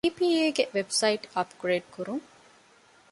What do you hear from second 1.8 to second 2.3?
ކުރުން